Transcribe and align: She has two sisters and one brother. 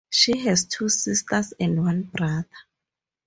She 0.09 0.35
has 0.45 0.65
two 0.65 0.89
sisters 0.89 1.53
and 1.59 1.77
one 1.85 2.01
brother. 2.01 2.47